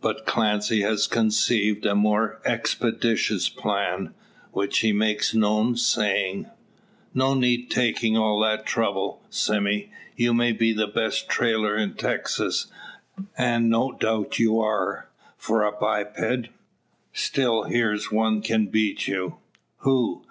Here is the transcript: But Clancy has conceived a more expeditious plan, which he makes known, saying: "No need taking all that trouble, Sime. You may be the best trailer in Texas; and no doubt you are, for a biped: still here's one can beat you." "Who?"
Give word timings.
But 0.00 0.24
Clancy 0.24 0.82
has 0.82 1.08
conceived 1.08 1.84
a 1.84 1.96
more 1.96 2.40
expeditious 2.44 3.48
plan, 3.48 4.14
which 4.52 4.78
he 4.78 4.92
makes 4.92 5.34
known, 5.34 5.76
saying: 5.76 6.46
"No 7.12 7.34
need 7.34 7.72
taking 7.72 8.16
all 8.16 8.38
that 8.42 8.66
trouble, 8.66 9.20
Sime. 9.30 9.88
You 10.14 10.32
may 10.32 10.52
be 10.52 10.72
the 10.72 10.86
best 10.86 11.28
trailer 11.28 11.76
in 11.76 11.94
Texas; 11.94 12.68
and 13.36 13.68
no 13.68 13.90
doubt 13.90 14.38
you 14.38 14.60
are, 14.60 15.08
for 15.36 15.64
a 15.64 15.72
biped: 15.72 16.50
still 17.12 17.64
here's 17.64 18.12
one 18.12 18.42
can 18.42 18.66
beat 18.66 19.08
you." 19.08 19.38
"Who?" 19.78 20.22